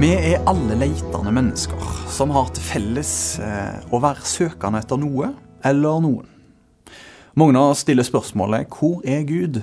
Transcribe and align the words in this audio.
Vi 0.00 0.08
er 0.16 0.40
alle 0.48 0.78
leitende 0.80 1.28
mennesker 1.34 1.80
som 2.08 2.30
har 2.32 2.46
til 2.56 2.64
felles 2.64 3.10
eh, 3.44 3.82
å 3.92 3.98
være 4.00 4.24
søkende 4.24 4.80
etter 4.80 4.96
noe 4.96 5.28
eller 5.66 5.98
noen. 6.00 6.30
Mange 7.36 7.60
av 7.60 7.74
oss 7.74 7.82
stiller 7.84 8.06
spørsmålet 8.08 8.70
'Hvor 8.70 9.04
er 9.04 9.26
Gud?' 9.28 9.60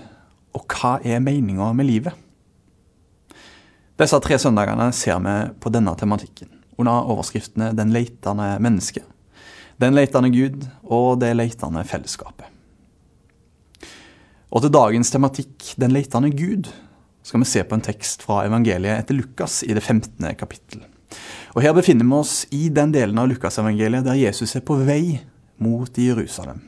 og 0.54 0.68
'Hva 0.68 1.00
er 1.02 1.23
meninga 1.26 1.71
med 1.73 1.89
livet?' 1.89 2.13
Disse 3.98 4.20
tre 4.21 4.38
søndagene 4.38 4.91
ser 4.94 5.18
vi 5.26 5.36
på 5.58 5.73
denne 5.73 5.95
tematikken 5.98 6.54
under 6.77 7.09
overskriftene 7.09 7.73
'Den 7.73 7.90
leitende 7.90 8.59
menneske', 8.62 9.05
'Den 9.81 9.95
leitende 9.95 10.30
Gud' 10.30 10.67
og 10.84 11.20
'Det 11.20 11.35
leitende 11.35 11.81
fellesskapet'. 11.81 12.52
Og 14.52 14.62
til 14.62 14.70
dagens 14.70 15.09
tematikk 15.09 15.73
'Den 15.80 15.91
leitende 15.91 16.30
Gud' 16.30 16.70
skal 17.27 17.44
vi 17.44 17.45
se 17.49 17.63
på 17.67 17.76
en 17.76 17.84
tekst 17.84 18.22
fra 18.23 18.45
evangeliet 18.48 19.02
etter 19.02 19.17
Lukas 19.17 19.59
i 19.67 19.73
det 19.76 19.84
15. 19.84 20.23
kapittel. 20.40 20.86
Og 21.55 21.63
Her 21.66 21.73
befinner 21.76 22.08
vi 22.08 22.16
oss 22.16 22.45
i 22.55 22.70
den 22.72 22.94
delen 22.95 23.20
av 23.20 23.27
Lukasevangeliet 23.27 24.05
der 24.05 24.16
Jesus 24.16 24.55
er 24.55 24.63
på 24.63 24.77
vei 24.88 25.20
mot 25.59 25.91
Jerusalem. 26.00 26.62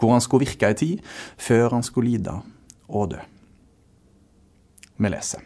Hvor 0.00 0.14
han 0.14 0.24
skulle 0.24 0.46
virke 0.46 0.70
i 0.72 0.78
tid, 0.78 1.02
før 1.36 1.76
han 1.76 1.84
skulle 1.84 2.14
lide 2.14 2.38
og 2.88 3.12
dø. 3.12 3.20
Vi 4.96 5.12
leser. 5.12 5.44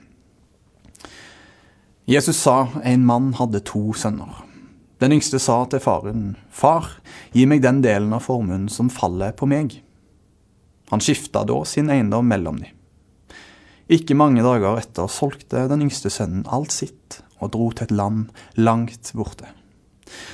Jesus 2.07 2.39
sa 2.39 2.69
en 2.85 3.07
mann 3.07 3.33
hadde 3.41 3.65
to 3.67 3.91
sønner. 3.99 4.45
Den 5.03 5.17
yngste 5.19 5.41
sa 5.43 5.59
til 5.67 5.83
faren, 5.83 6.37
Far, 6.55 6.87
gi 7.35 7.49
meg 7.51 7.65
den 7.67 7.83
delen 7.83 8.15
av 8.15 8.23
formuen 8.29 8.71
som 8.71 8.93
faller 8.95 9.35
på 9.35 9.51
meg. 9.51 9.81
Han 10.95 11.03
skifta 11.03 11.43
da 11.45 11.59
sin 11.67 11.91
eiendom 11.91 12.31
mellom 12.31 12.63
dem. 12.63 12.76
Ikke 13.87 14.17
mange 14.19 14.43
dager 14.43 14.81
etter 14.81 15.07
solgte 15.11 15.69
den 15.71 15.85
yngste 15.87 16.11
sønnen 16.11 16.47
alt 16.51 16.75
sitt 16.75 17.21
og 17.39 17.53
dro 17.55 17.69
til 17.71 17.87
et 17.87 17.95
land 17.95 18.33
langt 18.59 19.13
borte. 19.15 19.47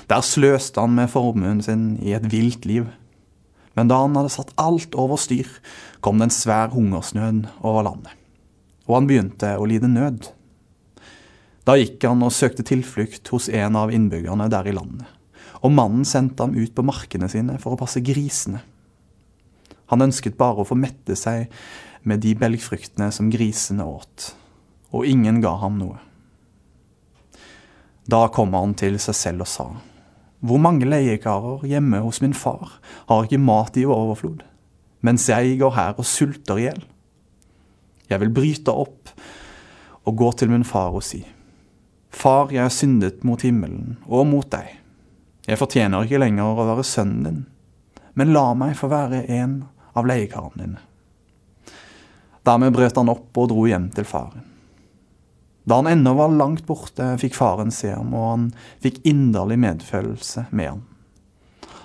Der 0.08 0.24
sløste 0.24 0.80
han 0.80 0.94
med 0.96 1.10
formuen 1.12 1.60
sin 1.64 1.96
i 2.00 2.14
et 2.16 2.28
vilt 2.32 2.64
liv. 2.68 2.88
Men 3.76 3.88
da 3.88 4.02
han 4.04 4.16
hadde 4.16 4.32
satt 4.32 4.52
alt 4.60 4.96
over 4.96 5.20
styr, 5.20 5.48
kom 6.04 6.20
det 6.20 6.28
en 6.28 6.34
svær 6.34 6.72
hungersnød 6.72 7.46
over 7.60 7.84
landet. 7.88 8.12
Og 8.88 8.98
han 8.98 9.08
begynte 9.08 9.54
å 9.56 9.68
lide 9.68 9.88
nød. 9.88 10.28
Da 11.68 11.76
gikk 11.78 12.02
han 12.08 12.24
og 12.24 12.34
søkte 12.34 12.64
tilflukt 12.66 13.28
hos 13.32 13.48
en 13.52 13.78
av 13.78 13.92
innbyggerne 13.94 14.48
der 14.52 14.68
i 14.68 14.74
landet. 14.76 15.06
Og 15.62 15.72
mannen 15.76 16.04
sendte 16.08 16.42
ham 16.42 16.56
ut 16.56 16.72
på 16.74 16.84
markene 16.84 17.28
sine 17.30 17.58
for 17.62 17.74
å 17.74 17.80
passe 17.80 18.02
grisene. 18.02 18.64
Han 19.92 20.02
ønsket 20.08 20.38
bare 20.40 20.62
å 20.62 20.66
få 20.66 20.76
mette 20.78 21.14
seg 21.18 21.52
med 22.02 22.22
de 22.24 22.34
belgfruktene 22.38 23.10
som 23.14 23.30
grisene 23.30 23.84
åt, 23.86 24.32
og 24.92 25.06
ingen 25.06 25.40
ga 25.42 25.54
ham 25.62 25.78
noe. 25.80 25.98
Da 28.10 28.26
kom 28.34 28.54
han 28.58 28.74
til 28.78 28.98
seg 29.02 29.14
selv 29.14 29.46
og 29.46 29.50
sa, 29.50 29.66
Hvor 30.42 30.58
mange 30.58 30.88
leiekarer 30.88 31.62
hjemme 31.70 32.00
hos 32.02 32.20
min 32.20 32.34
far 32.34 32.80
har 33.08 33.24
ikke 33.24 33.38
mat 33.38 33.76
i 33.78 33.86
overflod, 33.86 34.42
mens 35.00 35.28
jeg 35.28 35.58
går 35.58 35.76
her 35.76 35.94
og 35.98 36.06
sulter 36.06 36.58
i 36.58 36.66
hjel? 36.66 36.82
Jeg 38.10 38.20
vil 38.20 38.34
bryte 38.34 38.74
opp 38.74 39.12
og 40.04 40.16
gå 40.18 40.32
til 40.32 40.50
min 40.50 40.66
far 40.66 40.90
og 40.92 41.02
si, 41.06 41.22
Far, 42.12 42.50
jeg 42.52 42.60
har 42.60 42.74
syndet 42.74 43.22
mot 43.24 43.40
himmelen 43.40 43.96
og 44.04 44.26
mot 44.28 44.50
deg. 44.52 44.66
Jeg 45.48 45.58
fortjener 45.58 46.04
ikke 46.04 46.20
lenger 46.20 46.44
å 46.44 46.66
være 46.68 46.84
sønnen 46.84 47.24
din, 47.24 47.38
men 48.14 48.34
la 48.34 48.50
meg 48.54 48.76
få 48.76 48.90
være 48.92 49.24
en 49.32 49.62
av 49.96 50.06
leiekarene 50.06 50.60
dine. 50.60 50.82
Dermed 52.46 52.74
brøt 52.74 52.98
han 52.98 53.10
opp 53.12 53.38
og 53.38 53.50
dro 53.52 53.66
hjem 53.70 53.90
til 53.94 54.06
faren. 54.08 54.48
Da 55.64 55.78
han 55.78 55.86
ennå 55.86 56.14
var 56.18 56.32
langt 56.34 56.64
borte, 56.66 57.12
fikk 57.22 57.36
faren 57.38 57.70
se 57.70 57.92
ham, 57.94 58.10
og 58.18 58.30
han 58.30 58.48
fikk 58.82 58.98
inderlig 59.06 59.60
medfølelse 59.62 60.48
med 60.50 60.72
ham. 60.72 60.82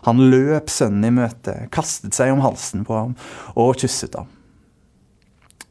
Han 0.07 0.23
løp 0.31 0.71
sønnen 0.71 1.05
i 1.09 1.13
møte, 1.13 1.53
kastet 1.73 2.15
seg 2.17 2.31
om 2.33 2.41
halsen 2.41 2.85
på 2.87 2.95
ham 2.95 3.13
og 3.59 3.75
kysset 3.81 4.15
ham. 4.17 4.29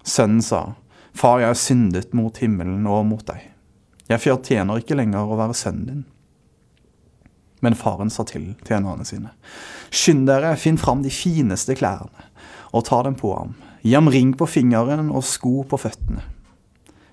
Sønnen 0.06 0.42
sa, 0.44 0.76
Far, 1.16 1.40
jeg 1.40 1.48
har 1.48 1.56
syndet 1.56 2.12
mot 2.14 2.36
himmelen 2.38 2.84
og 2.86 3.06
mot 3.08 3.24
deg. 3.26 3.40
Jeg 4.06 4.20
fortjener 4.22 4.82
ikke 4.82 4.98
lenger 4.98 5.24
å 5.24 5.38
være 5.40 5.56
sønnen 5.56 5.86
din. 5.88 6.02
Men 7.64 7.78
faren 7.78 8.12
sa 8.12 8.26
til 8.28 8.50
tjenerne 8.68 9.06
sine, 9.08 9.32
Skynd 9.88 10.28
dere, 10.28 10.52
finn 10.60 10.76
fram 10.78 11.00
de 11.02 11.10
fineste 11.10 11.74
klærne, 11.78 12.28
og 12.76 12.84
ta 12.86 13.00
dem 13.06 13.16
på 13.16 13.32
ham. 13.32 13.56
Gi 13.86 13.92
ham 13.94 14.08
ring 14.10 14.32
på 14.34 14.48
fingeren 14.50 15.12
og 15.14 15.22
sko 15.22 15.60
på 15.70 15.78
føttene. 15.78 16.24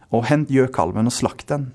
Og 0.10 0.26
hent 0.26 0.50
gjøkalven 0.50 1.06
og 1.06 1.14
slakt 1.14 1.52
den, 1.52 1.68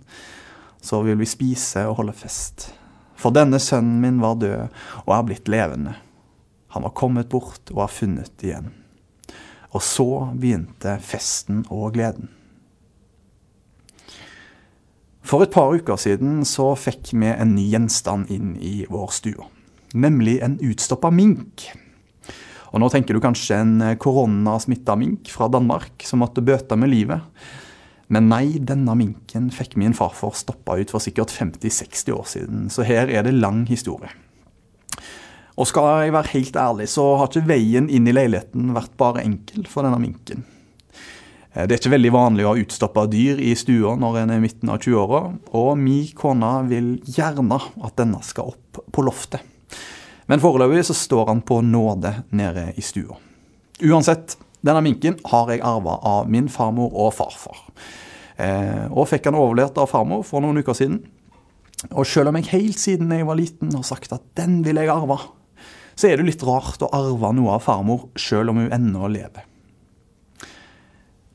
så 0.83 1.05
vil 1.07 1.21
vi 1.21 1.29
spise 1.31 1.85
og 1.87 2.01
holde 2.01 2.17
fest. 2.19 2.73
For 3.19 3.31
denne 3.35 3.61
sønnen 3.63 4.01
min 4.03 4.19
var 4.19 4.41
død 4.43 4.75
og 5.05 5.15
er 5.15 5.23
blitt 5.29 5.51
levende. 5.51 5.95
Han 6.75 6.83
var 6.83 6.97
kommet 6.99 7.31
bort 7.31 7.71
og 7.77 7.85
er 7.85 7.95
funnet 7.95 8.43
igjen. 8.43 8.73
Og 9.71 9.87
så 9.87 10.09
begynte 10.35 10.99
festen 10.99 11.63
og 11.71 11.95
gleden. 11.95 12.33
For 15.23 15.47
et 15.47 15.55
par 15.55 15.71
uker 15.79 16.01
siden 16.01 16.43
så 16.49 16.73
fikk 16.75 17.13
vi 17.13 17.31
en 17.31 17.55
ny 17.55 17.69
gjenstand 17.71 18.33
inn 18.35 18.57
i 18.59 18.81
vår 18.91 19.13
stue. 19.15 19.47
Nemlig 19.95 20.41
en 20.43 20.59
utstoppa 20.59 21.15
mink. 21.15 21.69
Og 22.73 22.83
nå 22.83 22.91
tenker 22.93 23.17
du 23.17 23.23
kanskje 23.25 23.62
en 23.62 23.79
eh, 23.84 23.97
koronasmitta 24.01 24.97
mink 25.01 25.31
fra 25.33 25.49
Danmark 25.53 26.05
som 26.06 26.23
måtte 26.23 26.45
bøte 26.45 26.77
med 26.79 26.93
livet. 26.93 27.25
Men 28.09 28.31
nei, 28.31 28.56
denne 28.65 28.95
minken 28.97 29.51
fikk 29.53 29.77
min 29.81 29.97
farfar 29.97 30.37
stoppa 30.37 30.79
ut 30.81 30.93
for 30.93 31.05
sikkert 31.05 31.33
50-60 31.34 32.15
år 32.15 32.29
siden, 32.29 32.69
så 32.73 32.87
her 32.89 33.11
er 33.12 33.27
det 33.27 33.37
lang 33.37 33.67
historie. 33.69 34.09
Og 35.59 35.67
skal 35.69 36.05
jeg 36.05 36.15
være 36.15 36.33
helt 36.37 36.56
ærlig, 36.56 36.87
så 36.89 37.05
har 37.19 37.29
ikke 37.29 37.49
veien 37.51 37.89
inn 37.91 38.06
i 38.09 38.15
leiligheten 38.15 38.73
vært 38.77 38.95
bare 39.00 39.25
enkel 39.27 39.67
for 39.69 39.85
denne 39.85 39.99
minken. 40.00 40.47
Eh, 41.53 41.67
det 41.67 41.75
er 41.75 41.81
ikke 41.83 41.97
veldig 41.97 42.15
vanlig 42.15 42.47
å 42.47 42.55
ha 42.55 42.62
utstoppa 42.62 43.05
dyr 43.11 43.43
i 43.43 43.53
stua 43.59 43.97
når 43.99 44.23
en 44.23 44.35
er 44.35 44.41
i 44.41 44.45
midten 44.47 44.73
av 44.73 44.81
20-åra, 44.85 45.23
og 45.59 45.71
mi 45.81 46.00
kone 46.17 46.53
vil 46.71 46.93
gjerne 47.05 47.61
at 47.85 47.99
denne 48.00 48.23
skal 48.25 48.55
opp 48.55 48.83
på 48.95 49.05
loftet. 49.05 49.43
Men 50.28 50.43
foreløpig 50.43 50.84
så 50.89 50.97
står 50.97 51.31
han 51.33 51.41
på 51.47 51.62
nåde 51.65 52.12
nede 52.37 52.69
i 52.77 52.84
stua. 52.84 53.16
Uansett, 53.81 54.37
denne 54.61 54.83
minken 54.84 55.16
har 55.31 55.53
jeg 55.53 55.62
arva 55.65 55.97
av 56.05 56.28
min 56.31 56.50
farmor 56.53 56.93
og 56.93 57.15
farfar. 57.16 57.62
Eh, 58.37 58.84
og 58.91 59.09
fikk 59.11 59.31
han 59.31 59.38
overlevert 59.38 59.78
av 59.81 59.88
farmor 59.91 60.25
for 60.27 60.44
noen 60.44 60.61
uker 60.61 60.77
siden. 60.77 61.00
Og 61.93 62.06
selv 62.11 62.31
om 62.31 62.38
jeg 62.38 62.50
helt 62.53 62.81
siden 62.83 63.12
jeg 63.15 63.27
var 63.27 63.38
liten 63.38 63.72
har 63.75 63.87
sagt 63.87 64.12
at 64.15 64.25
den 64.38 64.61
vil 64.67 64.81
jeg 64.83 64.91
arve, 64.93 65.19
så 65.99 66.11
er 66.11 66.19
det 66.19 66.28
litt 66.28 66.44
rart 66.47 66.83
å 66.83 66.91
arve 66.94 67.33
noe 67.34 67.56
av 67.56 67.65
farmor 67.65 68.09
selv 68.19 68.53
om 68.53 68.61
hun 68.62 68.75
ennå 68.75 69.11
lever. 69.15 69.47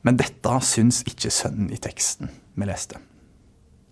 Men 0.04 0.20
dette 0.20 0.56
syns 0.64 1.00
ikke 1.08 1.32
sønnen 1.32 1.72
i 1.72 1.80
teksten 1.80 2.30
vi 2.54 2.68
leste. 2.68 3.00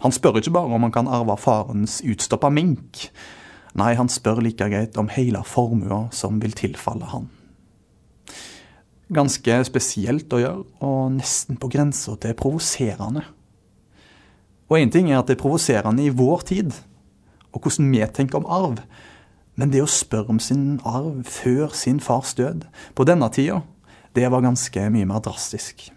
Han 0.05 0.13
spør 0.13 0.41
ikke 0.41 0.53
bare 0.53 0.77
om 0.77 0.85
han 0.85 0.93
kan 0.95 1.09
arve 1.09 1.37
farens 1.41 2.01
utstoppa 2.05 2.51
mink. 2.53 3.07
Nei, 3.79 3.95
han 3.97 4.11
spør 4.13 4.43
like 4.45 4.67
greit 4.69 4.99
om 5.01 5.09
hele 5.13 5.41
formua 5.49 6.05
som 6.13 6.41
vil 6.43 6.53
tilfalle 6.57 7.09
han. 7.13 7.31
Ganske 9.13 9.59
spesielt 9.69 10.33
å 10.33 10.41
gjøre, 10.41 10.67
og 10.85 11.15
nesten 11.19 11.59
på 11.61 11.71
grensa 11.73 12.17
til 12.21 12.37
provoserende. 12.37 13.25
Og 14.69 14.79
én 14.81 14.93
ting 14.93 15.11
er 15.11 15.21
at 15.21 15.29
det 15.29 15.37
er 15.37 15.43
provoserende 15.43 16.05
i 16.05 16.13
vår 16.13 16.45
tid, 16.49 16.77
og 17.53 17.65
hvordan 17.65 17.91
vi 17.93 18.05
tenker 18.09 18.41
om 18.41 18.49
arv. 18.49 18.79
Men 19.57 19.73
det 19.73 19.83
å 19.85 19.91
spørre 19.91 20.33
om 20.33 20.41
sin 20.41 20.79
arv 20.89 21.27
før 21.29 21.75
sin 21.77 22.01
fars 22.01 22.33
død, 22.39 22.65
på 22.97 23.05
denne 23.09 23.29
tida, 23.33 23.61
det 24.17 24.29
var 24.33 24.45
ganske 24.45 24.87
mye 24.93 25.09
mer 25.09 25.21
drastisk. 25.25 25.91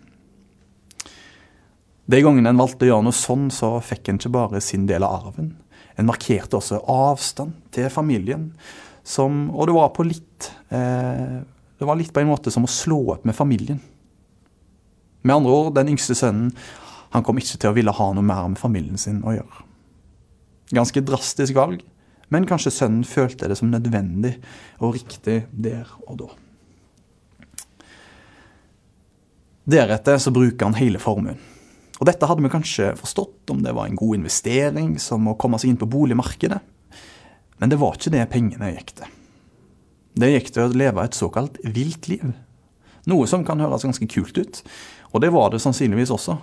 De 2.06 2.20
gangene 2.22 2.52
en 2.52 2.60
valgte 2.60 2.86
å 2.86 2.90
gjøre 2.92 3.08
noe 3.08 3.18
sånn, 3.18 3.48
så 3.52 3.78
fikk 3.82 4.12
en 4.12 4.20
ikke 4.20 4.34
bare 4.36 4.62
sin 4.62 4.86
del 4.90 5.08
av 5.08 5.24
arven. 5.24 5.56
En 5.96 6.08
markerte 6.10 6.58
også 6.60 6.82
avstand 6.92 7.56
til 7.76 7.90
familien. 7.94 8.50
Som, 9.06 9.50
og 9.54 9.70
det 9.70 9.76
var 9.76 9.92
på 9.94 10.04
litt 10.08 10.48
eh, 10.74 11.44
Det 11.78 11.86
var 11.86 11.98
litt 12.00 12.10
på 12.14 12.24
en 12.24 12.32
måte 12.32 12.50
som 12.50 12.66
å 12.66 12.72
slå 12.72 12.98
opp 13.14 13.28
med 13.28 13.38
familien. 13.38 13.78
Med 15.22 15.36
andre 15.36 15.54
ord, 15.54 15.76
den 15.76 15.94
yngste 15.94 16.18
sønnen 16.18 16.52
han 17.16 17.24
kom 17.24 17.38
ikke 17.40 17.60
til 17.62 17.72
å 17.72 17.76
ville 17.76 17.94
ha 17.96 18.08
noe 18.12 18.26
mer 18.26 18.48
med 18.52 18.60
familien 18.60 19.00
sin 19.00 19.22
å 19.24 19.34
gjøre. 19.38 19.62
Ganske 20.76 21.04
drastisk 21.06 21.56
valg, 21.56 21.84
men 22.34 22.48
kanskje 22.50 22.74
sønnen 22.74 23.06
følte 23.08 23.48
det 23.48 23.56
som 23.60 23.70
nødvendig 23.72 24.34
og 24.82 24.98
riktig 24.98 25.46
der 25.54 25.88
og 26.08 26.18
da. 26.24 26.30
Deretter 29.66 30.20
så 30.22 30.34
bruker 30.34 30.68
han 30.68 30.78
hele 30.78 31.00
formuen. 31.02 31.40
Og 32.00 32.08
dette 32.10 32.28
hadde 32.28 32.44
vi 32.44 32.52
kanskje 32.52 32.94
forstått 33.00 33.52
om 33.54 33.62
det 33.64 33.74
var 33.76 33.88
en 33.88 34.00
god 34.00 34.20
investering, 34.20 34.96
som 35.00 35.30
å 35.32 35.38
komme 35.40 35.60
seg 35.62 35.72
inn 35.72 35.80
på 35.80 35.90
boligmarkedet. 35.90 36.60
Men 37.62 37.72
det 37.72 37.80
var 37.80 37.96
ikke 37.96 38.12
det 38.14 38.26
pengene 38.34 38.74
gikk 38.74 38.98
til. 38.98 39.14
Det 40.16 40.32
gikk 40.32 40.52
til 40.56 40.66
å 40.66 40.76
leve 40.76 41.04
et 41.04 41.16
såkalt 41.16 41.60
vilt 41.64 42.10
liv. 42.12 42.34
Noe 43.08 43.28
som 43.30 43.46
kan 43.48 43.62
høres 43.62 43.86
ganske 43.86 44.08
kult 44.12 44.38
ut, 44.40 44.62
og 45.14 45.24
det 45.24 45.32
var 45.32 45.52
det 45.54 45.62
sannsynligvis 45.64 46.12
også. 46.16 46.38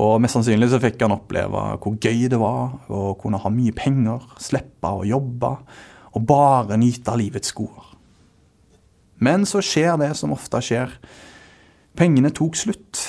Og 0.00 0.16
mest 0.22 0.36
sannsynlig 0.36 0.70
så 0.72 0.80
fikk 0.82 1.00
han 1.04 1.14
oppleve 1.14 1.62
hvor 1.82 1.96
gøy 2.00 2.26
det 2.32 2.40
var 2.40 2.90
å 2.92 3.12
kunne 3.20 3.40
ha 3.42 3.52
mye 3.52 3.74
penger, 3.76 4.24
slippe 4.40 4.90
å 4.90 5.06
jobbe 5.08 5.52
og 6.16 6.24
bare 6.28 6.78
nyte 6.80 7.14
livets 7.20 7.52
goder. 7.56 7.94
Men 9.18 9.44
så 9.48 9.60
skjer 9.64 9.96
det 10.00 10.12
som 10.18 10.32
ofte 10.34 10.60
skjer. 10.62 10.92
Pengene 11.98 12.30
tok 12.34 12.56
slutt, 12.56 13.08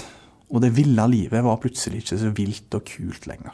og 0.50 0.64
det 0.64 0.72
ville 0.78 1.06
livet 1.12 1.46
var 1.46 1.60
plutselig 1.62 2.04
ikke 2.04 2.18
så 2.22 2.32
vilt 2.36 2.76
og 2.78 2.88
kult 2.90 3.28
lenger. 3.30 3.54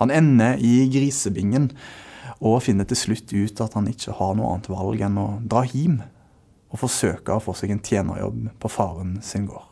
Han 0.00 0.12
ender 0.12 0.58
i 0.60 0.88
grisebingen 0.92 1.70
og 2.42 2.60
finner 2.66 2.88
til 2.88 2.98
slutt 3.00 3.32
ut 3.32 3.62
at 3.64 3.76
han 3.78 3.88
ikke 3.88 4.16
har 4.18 4.34
noe 4.36 4.50
annet 4.52 4.68
valg 4.68 5.04
enn 5.06 5.20
å 5.22 5.28
dra 5.46 5.62
hjem 5.70 6.02
og 6.66 6.82
forsøke 6.82 7.32
å 7.32 7.42
få 7.42 7.54
seg 7.56 7.72
en 7.72 7.84
tjenerjobb 7.84 8.50
på 8.60 8.72
faren 8.72 9.16
sin 9.24 9.46
gård. 9.48 9.70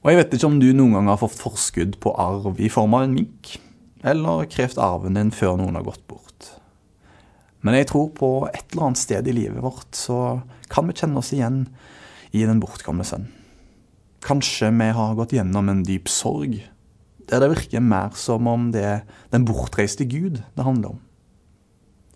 Og 0.00 0.08
Jeg 0.08 0.16
vet 0.16 0.32
ikke 0.32 0.48
om 0.48 0.60
du 0.62 0.70
noen 0.72 0.94
gang 0.96 1.10
har 1.10 1.20
fått 1.20 1.36
forskudd 1.36 1.98
på 2.00 2.14
arv 2.16 2.56
i 2.56 2.70
form 2.72 2.94
av 2.96 3.04
en 3.04 3.18
mink, 3.18 3.58
eller 4.00 4.48
krevd 4.48 4.80
arven 4.80 5.18
din 5.18 5.32
før 5.34 5.58
noen 5.60 5.76
har 5.76 5.84
gått 5.84 6.06
bort. 6.08 6.54
Men 7.60 7.76
jeg 7.76 7.90
tror 7.90 8.08
på 8.16 8.30
et 8.48 8.64
eller 8.72 8.86
annet 8.86 9.02
sted 9.02 9.28
i 9.28 9.34
livet 9.36 9.60
vårt 9.60 9.92
så 9.98 10.40
kan 10.72 10.88
vi 10.88 10.96
kjenne 10.96 11.20
oss 11.20 11.34
igjen 11.36 11.66
i 12.32 12.44
den 12.46 12.60
bortkomne 12.62 13.06
sønn. 13.06 13.28
Kanskje 14.24 14.68
vi 14.76 14.90
har 14.96 15.16
gått 15.16 15.32
gjennom 15.32 15.70
en 15.72 15.84
dyp 15.86 16.10
sorg, 16.12 16.58
der 17.30 17.42
det 17.42 17.50
virker 17.52 17.84
mer 17.84 18.16
som 18.18 18.48
om 18.50 18.68
det 18.74 18.82
er 18.84 19.04
den 19.32 19.46
bortreiste 19.48 20.04
Gud 20.10 20.42
det 20.42 20.66
handler 20.66 20.96
om, 20.96 21.00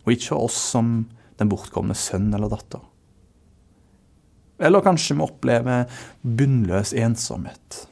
og 0.05 0.13
ikke 0.13 0.37
oss 0.37 0.59
som 0.75 1.07
den 1.41 1.51
bortkomne 1.51 1.97
sønn 1.97 2.33
eller 2.35 2.53
datter. 2.53 2.83
Eller 4.63 4.85
kanskje 4.85 5.17
vi 5.17 5.25
opplever 5.25 5.89
bunnløs 6.23 6.93
ensomhet, 6.95 7.85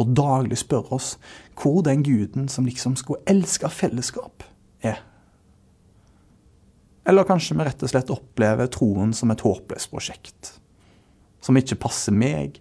og 0.00 0.14
daglig 0.16 0.58
spør 0.62 0.94
oss 0.96 1.14
hvor 1.60 1.82
den 1.86 2.02
guden 2.06 2.48
som 2.48 2.66
liksom 2.66 2.96
skulle 2.96 3.22
elske 3.30 3.68
fellesskap, 3.68 4.46
er. 4.80 5.02
Eller 7.04 7.28
kanskje 7.28 7.58
vi 7.58 7.66
rett 7.66 7.84
og 7.84 7.92
slett 7.92 8.12
opplever 8.12 8.70
troen 8.72 9.12
som 9.16 9.32
et 9.32 9.44
håpløst 9.44 9.92
prosjekt. 9.92 10.54
Som 11.40 11.56
ikke 11.56 11.78
passer 11.80 12.12
meg, 12.12 12.58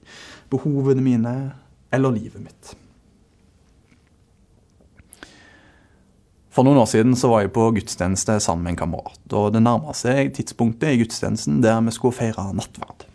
behovene 0.52 1.04
mine 1.04 1.34
eller 1.94 2.16
livet 2.16 2.42
mitt. 2.44 2.76
For 6.50 6.66
noen 6.66 6.80
år 6.82 6.90
siden 6.90 7.14
så 7.16 7.30
var 7.32 7.44
jeg 7.44 7.54
på 7.56 7.68
gudstjeneste 7.76 8.40
sammen 8.44 8.66
med 8.66 8.74
en 8.74 8.82
kamerat. 8.82 9.22
og 9.32 9.54
Det 9.54 9.62
nærma 9.64 9.94
seg 9.96 10.34
tidspunktet 10.36 10.96
i 10.96 11.02
gudstjenesten 11.04 11.62
der 11.64 11.78
vi 11.86 11.94
skulle 11.96 12.18
feire 12.18 12.50
nattverd. 12.58 13.06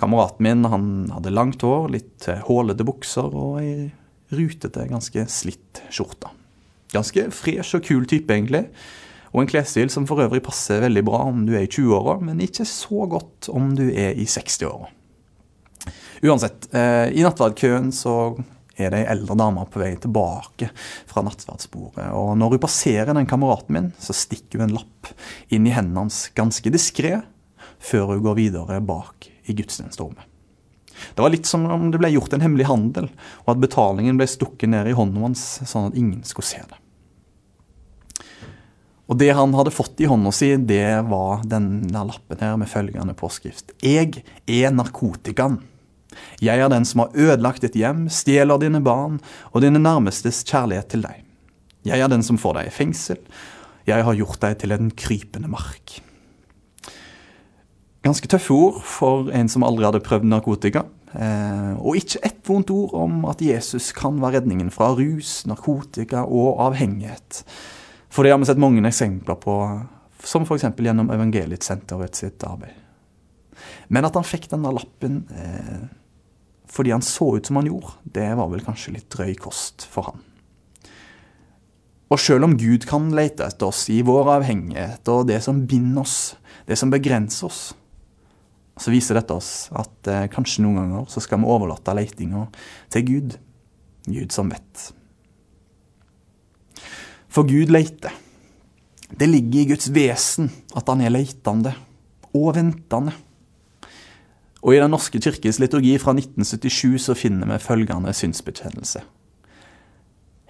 Kameraten 0.00 0.46
min 0.46 0.64
han 0.72 0.86
hadde 1.12 1.34
langt 1.34 1.60
hår, 1.62 1.90
litt 1.92 2.26
hålete 2.48 2.86
bukser 2.88 3.28
og 3.28 3.58
ei 3.60 3.90
rutete, 4.32 4.86
ganske 4.88 5.26
slitt 5.28 5.82
skjorte. 5.92 6.30
Ganske 6.94 7.28
fresh 7.34 7.76
og 7.76 7.84
kul 7.86 8.06
type, 8.08 8.32
egentlig. 8.32 8.64
Og 9.30 9.44
en 9.44 9.50
klesstil 9.50 9.90
som 9.92 10.06
for 10.10 10.22
øvrig 10.24 10.42
passer 10.42 10.82
veldig 10.82 11.02
bra 11.06 11.22
om 11.28 11.44
du 11.46 11.54
er 11.54 11.66
i 11.66 11.70
20-åra, 11.70 12.18
men 12.24 12.42
ikke 12.42 12.66
så 12.66 13.06
godt 13.10 13.50
om 13.52 13.74
du 13.78 13.86
er 13.88 14.18
i 14.18 14.26
60-åra. 14.26 14.90
Uansett, 16.26 16.66
eh, 16.74 17.08
i 17.16 17.22
nattverdkøen 17.24 17.92
så 17.96 18.14
er 18.80 18.92
det 18.92 19.02
ei 19.02 19.12
eldre 19.12 19.36
dame 19.38 19.64
på 19.70 19.80
vei 19.80 19.92
tilbake 20.00 20.70
fra 21.08 21.22
nattverdsbordet. 21.24 22.10
Og 22.16 22.34
når 22.40 22.56
hun 22.56 22.62
passerer 22.64 23.12
den 23.14 23.28
kameraten 23.28 23.76
min, 23.76 23.92
så 24.00 24.16
stikker 24.16 24.60
hun 24.60 24.68
en 24.68 24.76
lapp 24.80 25.12
inn 25.52 25.68
i 25.68 25.74
hendene 25.74 26.06
hans 26.06 26.26
ganske 26.36 26.72
diskré, 26.72 27.20
før 27.80 28.14
hun 28.14 28.24
går 28.24 28.38
videre 28.40 28.80
bak 28.84 29.30
i 29.48 29.56
gudstjenesterommet. 29.56 30.26
Det 31.16 31.24
var 31.24 31.32
litt 31.32 31.48
som 31.48 31.64
om 31.70 31.88
det 31.92 32.00
ble 32.00 32.10
gjort 32.12 32.34
en 32.36 32.42
hemmelig 32.44 32.68
handel, 32.68 33.08
og 33.46 33.54
at 33.54 33.62
betalingen 33.62 34.18
ble 34.20 34.26
stukket 34.28 34.68
ned 34.72 34.90
i 34.90 34.96
hånden 34.96 35.30
hans, 35.30 35.44
sånn 35.64 35.88
at 35.88 35.96
ingen 35.96 36.20
skulle 36.28 36.50
se 36.50 36.60
det. 36.60 36.76
Og 39.10 39.18
det 39.18 39.32
han 39.34 39.54
hadde 39.58 39.72
fått 39.74 39.98
i 39.98 40.06
hånda 40.06 40.30
si, 40.34 40.52
det 40.54 41.02
var 41.10 41.42
denne 41.50 42.04
lappen 42.06 42.38
her 42.38 42.54
med 42.60 42.70
følgende 42.70 43.16
påskrift. 43.18 43.74
Jeg 43.82 44.22
er 44.46 44.70
narkotikaen. 44.70 45.58
Jeg 46.42 46.62
er 46.62 46.70
den 46.70 46.86
som 46.86 47.04
har 47.04 47.16
ødelagt 47.18 47.64
ditt 47.64 47.78
hjem, 47.78 48.04
stjeler 48.10 48.60
dine 48.62 48.80
barn 48.82 49.18
og 49.50 49.64
dine 49.64 49.82
nærmestes 49.82 50.44
kjærlighet 50.46 50.90
til 50.94 51.02
deg. 51.06 51.24
Jeg 51.86 52.02
er 52.02 52.12
den 52.12 52.22
som 52.26 52.38
får 52.38 52.58
deg 52.58 52.70
i 52.70 52.74
fengsel. 52.74 53.18
Jeg 53.88 54.06
har 54.06 54.18
gjort 54.18 54.40
deg 54.44 54.58
til 54.60 54.76
en 54.76 54.92
krypende 54.94 55.50
mark. 55.50 55.98
Ganske 58.06 58.30
tøffe 58.30 58.54
ord 58.54 58.80
for 58.86 59.30
en 59.34 59.50
som 59.50 59.66
aldri 59.66 59.88
hadde 59.88 60.02
prøvd 60.04 60.28
narkotika. 60.28 60.84
Eh, 61.10 61.74
og 61.82 61.98
ikke 61.98 62.22
ett 62.30 62.40
vondt 62.46 62.70
ord 62.70 62.94
om 62.96 63.24
at 63.28 63.42
Jesus 63.42 63.90
kan 63.96 64.20
være 64.22 64.38
redningen 64.38 64.70
fra 64.70 64.92
rus, 64.94 65.40
narkotika 65.50 66.22
og 66.28 66.62
avhengighet. 66.68 67.42
For 68.10 68.26
det 68.26 68.34
har 68.34 68.40
vi 68.42 68.48
sett 68.48 68.60
mange 68.60 68.82
eksempler 68.88 69.38
på, 69.38 69.56
som 70.26 70.46
f.eks. 70.46 70.66
gjennom 70.76 71.12
Evangeliet 71.14 71.64
sitt 71.64 72.44
arbeid. 72.44 72.74
Men 73.88 74.06
at 74.08 74.16
han 74.16 74.26
fikk 74.26 74.48
denne 74.50 74.72
lappen 74.74 75.22
eh, 75.36 75.84
fordi 76.70 76.92
han 76.94 77.02
så 77.02 77.36
ut 77.36 77.46
som 77.46 77.58
han 77.58 77.66
gjorde, 77.66 77.96
det 78.04 78.28
var 78.38 78.50
vel 78.50 78.62
kanskje 78.64 78.94
litt 78.94 79.08
drøy 79.10 79.34
kost 79.42 79.86
for 79.90 80.10
han. 80.10 80.20
Og 82.10 82.18
selv 82.18 82.46
om 82.46 82.56
Gud 82.58 82.86
kan 82.90 83.10
lete 83.14 83.46
etter 83.46 83.70
oss 83.70 83.84
i 83.92 84.00
vår 84.06 84.32
avhengighet 84.36 85.06
og 85.12 85.28
det 85.30 85.38
som 85.44 85.62
binder 85.70 86.02
oss, 86.02 86.34
det 86.66 86.78
som 86.78 86.90
begrenser 86.90 87.46
oss, 87.46 87.60
så 88.80 88.94
viser 88.94 89.18
dette 89.18 89.34
oss 89.34 89.68
at 89.76 90.08
eh, 90.10 90.26
kanskje 90.32 90.64
noen 90.64 90.80
ganger 90.80 91.10
så 91.12 91.22
skal 91.22 91.42
vi 91.42 91.50
overlate 91.52 91.94
letinga 91.94 92.46
til 92.90 93.06
Gud. 93.06 93.36
Gud 94.06 94.32
som 94.34 94.50
vet. 94.50 94.86
For 97.30 97.46
Gud 97.46 97.70
leiter. 97.70 98.10
Det 99.10 99.28
ligger 99.28 99.60
i 99.60 99.68
Guds 99.70 99.90
vesen 99.94 100.50
at 100.76 100.88
han 100.90 101.02
er 101.02 101.12
leitende 101.14 101.72
og 102.34 102.54
ventende. 102.56 103.14
Og 104.60 104.74
I 104.74 104.80
Den 104.82 104.90
norske 104.90 105.20
kirkes 105.22 105.60
liturgi 105.62 105.94
fra 105.98 106.12
1977 106.12 107.06
så 107.06 107.14
finner 107.14 107.46
vi 107.46 107.58
følgende 107.62 108.12
synsbekjennelse. 108.12 109.00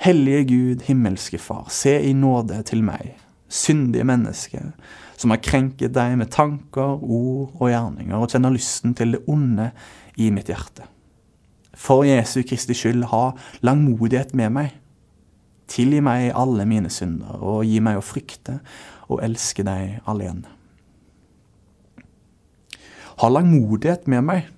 Hellige 0.01 0.45
Gud, 0.49 0.83
himmelske 0.87 1.39
Far, 1.39 1.69
se 1.69 2.01
i 2.01 2.13
nåde 2.17 2.63
til 2.63 2.83
meg, 2.83 3.13
syndige 3.49 4.05
menneske, 4.05 4.63
som 5.21 5.31
har 5.31 5.43
krenket 5.45 5.93
deg 5.95 6.17
med 6.17 6.33
tanker, 6.33 6.97
ord 6.97 7.53
og 7.61 7.69
gjerninger, 7.69 8.17
og 8.17 8.33
kjenner 8.33 8.57
lysten 8.57 8.97
til 8.97 9.13
det 9.13 9.21
onde 9.29 9.71
i 10.17 10.31
mitt 10.33 10.49
hjerte. 10.49 10.89
For 11.77 12.09
Jesu 12.09 12.41
Kristi 12.49 12.75
skyld, 12.75 13.05
ha 13.13 13.31
langmodighet 13.61 14.33
med 14.35 14.57
meg 14.57 14.80
Tilgi 15.71 16.01
meg 16.03 16.31
alle 16.35 16.67
mine 16.67 16.91
synder, 16.91 17.39
og 17.39 17.67
gi 17.69 17.79
meg 17.85 18.01
å 18.01 18.05
frykte 18.05 18.59
og 19.11 19.23
elske 19.25 19.65
deg 19.67 20.01
alene. 20.11 20.49
Ha 23.21 23.29
langmodighet 23.29 24.09
med 24.09 24.25
meg. 24.25 24.49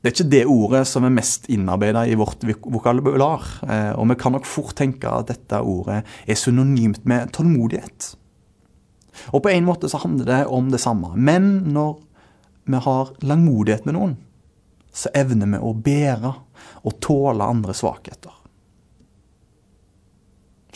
Det 0.00 0.12
er 0.12 0.14
ikke 0.14 0.30
det 0.30 0.42
ordet 0.46 0.82
som 0.86 1.02
er 1.02 1.10
mest 1.10 1.48
innarbeida 1.50 2.04
i 2.06 2.14
vårt 2.14 2.44
vokabular. 2.46 3.48
Eh, 3.66 3.92
og 3.98 4.06
vi 4.12 4.16
kan 4.20 4.36
nok 4.36 4.46
fort 4.46 4.76
tenke 4.78 5.10
at 5.10 5.32
dette 5.32 5.58
ordet 5.58 6.04
er 6.04 6.38
synonymt 6.38 7.02
med 7.10 7.32
tålmodighet. 7.34 8.12
Og 9.34 9.42
på 9.42 9.50
en 9.50 9.66
måte 9.66 9.90
så 9.90 9.98
handler 10.04 10.28
det 10.28 10.40
om 10.46 10.70
det 10.70 10.80
samme. 10.84 11.10
Men 11.16 11.72
når 11.74 11.96
vi 12.70 12.84
har 12.86 13.12
langmodighet 13.26 13.88
med 13.88 13.98
noen, 13.98 14.14
så 14.94 15.10
evner 15.16 15.50
vi 15.56 15.58
å 15.58 15.74
bære 15.74 16.32
og 16.86 16.98
tåle 17.02 17.50
andre 17.50 17.74
svakheter. 17.74 18.35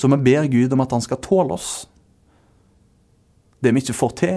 Så 0.01 0.09
vi 0.09 0.17
ber 0.17 0.49
Gud 0.49 0.73
om 0.73 0.81
at 0.81 0.93
han 0.97 1.03
skal 1.05 1.21
tåle 1.21 1.53
oss, 1.59 1.71
det 3.61 3.75
vi 3.77 3.83
ikke 3.83 3.99
får 3.99 4.13
til, 4.17 4.37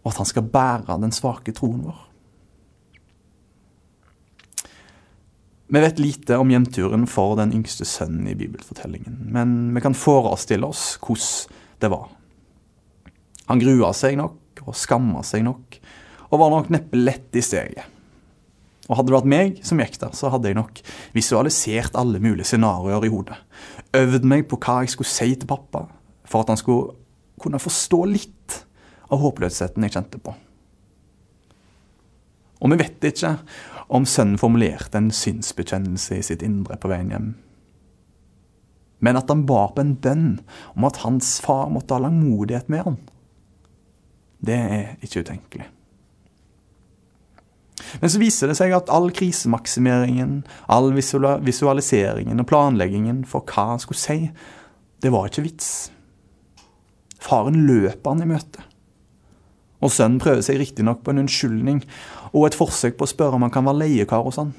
og 0.00 0.14
at 0.14 0.20
han 0.22 0.28
skal 0.30 0.46
bære 0.48 0.96
den 1.02 1.12
svake 1.12 1.52
troen 1.52 1.82
vår. 1.84 2.04
Vi 5.68 5.82
vet 5.84 6.00
lite 6.00 6.38
om 6.40 6.48
hjemturen 6.48 7.04
for 7.04 7.36
den 7.36 7.52
yngste 7.52 7.84
sønnen 7.84 8.30
i 8.30 8.36
bibelfortellingen, 8.38 9.18
men 9.28 9.52
vi 9.76 9.84
kan 9.84 9.96
forestille 9.98 10.64
oss 10.64 10.94
hvordan 11.04 11.58
det 11.84 11.92
var. 11.92 12.08
Han 13.52 13.60
grua 13.60 13.92
seg 13.92 14.16
nok 14.16 14.64
og 14.64 14.76
skamma 14.76 15.20
seg 15.20 15.44
nok, 15.44 15.76
og 16.32 16.40
var 16.40 16.54
nok 16.54 16.72
neppe 16.72 16.96
lett 16.96 17.36
i 17.36 17.44
steget. 17.44 17.84
Og 18.88 18.96
hadde 18.96 19.10
det 19.10 19.16
vært 19.18 19.28
meg 19.28 19.58
som 19.66 19.80
gikk 19.82 19.98
der, 20.00 20.14
så 20.16 20.30
hadde 20.32 20.48
jeg 20.48 20.56
nok 20.56 20.80
visualisert 21.12 21.96
alle 21.98 22.20
mulige 22.24 22.48
scenarioer 22.48 23.04
i 23.04 23.12
hodet. 23.12 23.36
Øvd 23.96 24.24
meg 24.28 24.46
på 24.48 24.56
hva 24.64 24.80
jeg 24.82 24.94
skulle 24.94 25.12
si 25.12 25.34
til 25.34 25.48
pappa, 25.48 25.84
for 26.28 26.44
at 26.44 26.52
han 26.52 26.60
skulle 26.60 26.96
kunne 27.40 27.60
forstå 27.60 28.00
litt 28.08 28.62
av 29.12 29.20
håpløsheten 29.22 29.84
jeg 29.84 29.94
kjente 29.94 30.20
på. 30.22 30.32
Og 32.58 32.72
vi 32.72 32.80
vet 32.80 33.04
ikke 33.12 33.36
om 33.94 34.08
sønnen 34.08 34.40
formulerte 34.40 34.98
en 34.98 35.12
synsbekjennelse 35.14 36.18
i 36.18 36.24
sitt 36.26 36.42
indre 36.44 36.76
på 36.80 36.90
veien 36.90 37.12
hjem. 37.12 37.28
Men 39.04 39.20
at 39.20 39.30
han 39.30 39.44
bar 39.46 39.76
på 39.76 39.84
en 39.84 39.94
bønn 40.02 40.28
om 40.74 40.86
at 40.88 41.04
hans 41.04 41.36
far 41.44 41.68
måtte 41.70 41.94
ha 41.94 42.02
langmodighet 42.02 42.72
med 42.72 42.86
han, 42.88 42.98
det 44.42 44.58
er 44.58 45.04
ikke 45.04 45.22
utenkelig. 45.26 45.68
Men 48.02 48.10
så 48.10 48.20
viser 48.20 48.50
det 48.50 48.56
seg 48.58 48.74
at 48.76 48.90
all 48.92 49.10
krisemaksimeringen, 49.14 50.40
all 50.66 50.90
visualiseringen 50.94 52.42
og 52.42 52.48
planleggingen 52.50 53.22
for 53.28 53.46
hva 53.48 53.70
han 53.74 53.82
skulle 53.82 54.00
si, 54.00 54.18
det 55.02 55.12
var 55.14 55.28
ikke 55.28 55.46
vits. 55.46 55.70
Faren 57.22 57.64
løper 57.68 58.14
han 58.14 58.24
i 58.24 58.30
møte. 58.30 58.64
Og 59.78 59.92
sønnen 59.94 60.18
prøver 60.22 60.42
seg 60.42 60.58
riktignok 60.58 61.04
på 61.04 61.14
en 61.14 61.22
unnskyldning 61.22 61.82
og 62.32 62.48
et 62.48 62.56
forsøk 62.58 62.98
på 62.98 63.06
å 63.06 63.10
spørre 63.10 63.38
om 63.38 63.46
han 63.46 63.54
kan 63.54 63.66
være 63.68 63.84
leiekar 63.84 64.24
hos 64.26 64.40
han. 64.40 64.54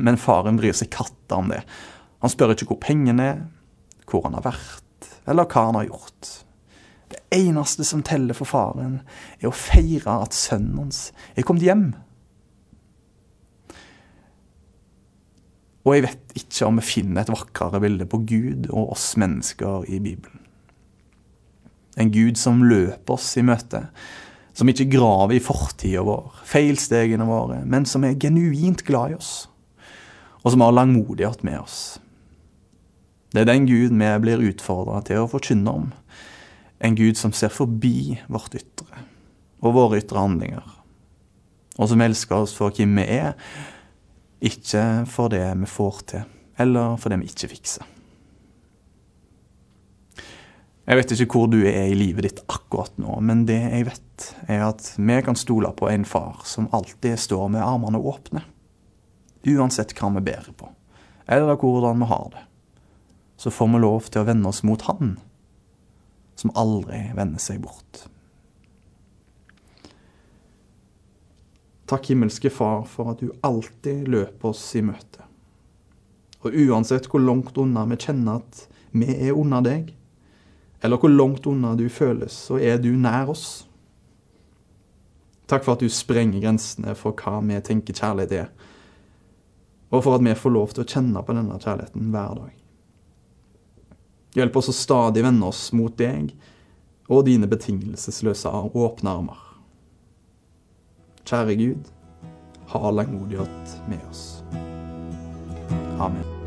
Men 0.00 0.20
faren 0.20 0.60
bryr 0.60 0.76
seg 0.76 0.92
katta 0.92 1.40
om 1.40 1.50
det. 1.52 1.60
Han 2.24 2.32
spør 2.32 2.54
ikke 2.54 2.70
hvor 2.72 2.80
pengene 2.84 3.26
er, 3.26 3.42
hvor 4.08 4.24
han 4.26 4.36
har 4.36 4.44
vært, 4.48 5.10
eller 5.28 5.48
hva 5.48 5.66
han 5.68 5.78
har 5.78 5.88
gjort. 5.88 6.30
Det 7.10 7.20
eneste 7.34 7.84
som 7.86 8.04
teller 8.06 8.36
for 8.38 8.46
faren, 8.46 9.00
er 9.40 9.50
å 9.50 9.56
feire 9.56 10.20
at 10.22 10.36
sønnen 10.36 10.78
hans 10.78 11.08
er 11.34 11.46
kommet 11.46 11.66
hjem. 11.66 11.88
Og 15.86 15.96
jeg 15.96 16.04
vet 16.04 16.34
ikke 16.36 16.68
om 16.68 16.78
vi 16.78 16.86
finner 16.86 17.24
et 17.24 17.32
vakrere 17.32 17.80
bilde 17.82 18.06
på 18.10 18.20
Gud 18.28 18.68
og 18.70 18.92
oss 18.94 19.14
mennesker 19.18 19.88
i 19.88 19.98
Bibelen. 20.02 20.44
En 21.98 22.12
Gud 22.14 22.38
som 22.38 22.62
løper 22.62 23.16
oss 23.16 23.32
i 23.40 23.44
møte, 23.44 23.86
som 24.54 24.68
ikke 24.70 24.90
graver 24.92 25.38
i 25.38 25.42
fortida 25.42 26.04
vår, 26.06 26.36
feilstegene 26.46 27.26
våre, 27.26 27.62
men 27.66 27.86
som 27.88 28.04
er 28.06 28.18
genuint 28.20 28.84
glad 28.86 29.14
i 29.14 29.18
oss, 29.18 29.32
og 30.44 30.52
som 30.52 30.62
har 30.64 30.76
langmodighet 30.76 31.42
med 31.46 31.58
oss. 31.62 31.80
Det 33.32 33.42
er 33.42 33.50
den 33.50 33.66
Gud 33.68 33.94
vi 33.94 34.10
blir 34.22 34.46
utfordra 34.50 35.00
til 35.06 35.22
å 35.22 35.30
forkynne 35.30 35.74
om. 35.80 35.90
En 36.80 36.96
Gud 36.96 37.18
som 37.20 37.32
ser 37.36 37.52
forbi 37.52 38.18
vårt 38.28 38.56
ytre 38.56 39.06
og 39.60 39.74
våre 39.76 39.98
ytre 40.00 40.16
handlinger, 40.16 40.64
og 41.76 41.88
som 41.90 42.00
elsker 42.00 42.46
oss 42.46 42.54
for 42.56 42.72
hvem 42.72 42.94
vi 42.96 43.04
er, 43.20 43.34
ikke 44.40 45.04
for 45.04 45.28
det 45.32 45.44
vi 45.60 45.68
får 45.68 45.98
til, 46.08 46.28
eller 46.64 46.96
for 47.00 47.12
det 47.12 47.20
vi 47.20 47.28
ikke 47.28 47.50
fikser. 47.52 47.84
Jeg 50.88 50.98
vet 50.98 51.12
ikke 51.14 51.28
hvor 51.36 51.46
du 51.52 51.60
er 51.60 51.90
i 51.90 51.94
livet 51.94 52.24
ditt 52.24 52.40
akkurat 52.48 52.96
nå, 52.98 53.20
men 53.22 53.44
det 53.46 53.60
jeg 53.60 53.86
vet, 53.86 54.30
er 54.50 54.64
at 54.72 54.88
vi 54.96 55.20
kan 55.22 55.36
stole 55.38 55.70
på 55.76 55.86
en 55.92 56.08
far 56.08 56.40
som 56.48 56.70
alltid 56.74 57.20
står 57.20 57.52
med 57.52 57.62
armene 57.62 58.00
åpne. 58.00 58.42
Uansett 59.46 59.92
hva 59.96 60.10
vi 60.16 60.24
bærer 60.32 60.56
på, 60.56 60.72
eller 61.28 61.60
hvordan 61.60 62.00
vi 62.00 62.08
har 62.10 62.32
det. 62.32 62.46
Så 63.40 63.52
får 63.54 63.70
vi 63.72 63.84
lov 63.84 64.08
til 64.08 64.24
å 64.24 64.28
vende 64.28 64.50
oss 64.50 64.64
mot 64.66 64.82
Han 64.88 65.14
som 66.40 66.52
aldri 66.58 67.02
vender 67.16 67.42
seg 67.42 67.60
bort. 67.64 68.06
Takk, 71.90 72.06
himmelske 72.06 72.52
Far, 72.54 72.84
for 72.86 73.10
at 73.12 73.20
du 73.20 73.32
alltid 73.42 74.06
løper 74.08 74.52
oss 74.52 74.62
i 74.78 74.82
møte. 74.86 75.26
Og 76.46 76.54
uansett 76.54 77.08
hvor 77.10 77.20
langt 77.20 77.58
unna 77.58 77.82
vi 77.90 77.98
kjenner 78.00 78.38
at 78.40 78.60
vi 78.94 79.10
er 79.10 79.36
unna 79.36 79.58
deg, 79.64 79.90
eller 80.80 81.00
hvor 81.02 81.12
langt 81.12 81.48
unna 81.50 81.74
du 81.76 81.88
føles, 81.92 82.32
så 82.46 82.60
er 82.62 82.78
du 82.80 82.92
nær 82.96 83.34
oss. 83.34 83.66
Takk 85.50 85.66
for 85.66 85.74
at 85.74 85.82
du 85.82 85.90
sprenger 85.92 86.40
grensene 86.40 86.94
for 86.96 87.12
hva 87.18 87.42
vi 87.42 87.58
tenker 87.66 87.96
kjærlighet 87.96 88.36
er, 88.38 88.48
og 89.90 90.04
for 90.06 90.14
at 90.14 90.24
vi 90.24 90.38
får 90.38 90.54
lov 90.54 90.72
til 90.72 90.86
å 90.86 90.88
kjenne 90.88 91.26
på 91.26 91.34
denne 91.34 91.58
kjærligheten 91.58 92.14
hver 92.14 92.38
dag. 92.38 92.54
Hjelp 94.36 94.56
oss 94.60 94.70
å 94.70 94.76
stadig 94.76 95.24
vende 95.26 95.48
oss 95.48 95.70
mot 95.74 95.96
deg 95.98 96.30
og 97.10 97.24
dine 97.26 97.50
betingelsesløse 97.50 98.50
åpne 98.78 99.14
armer. 99.18 99.46
Kjære 101.26 101.56
Gud, 101.58 101.94
ha 102.70 102.90
langmodighet 102.94 103.78
med 103.90 104.02
oss. 104.10 104.42
Amen. 106.00 106.39